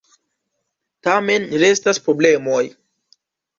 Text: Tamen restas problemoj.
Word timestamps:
Tamen 1.09 1.45
restas 1.65 2.01
problemoj. 2.09 2.65